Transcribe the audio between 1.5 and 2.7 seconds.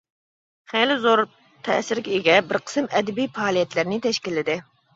تەسىرگە ئىگە بىر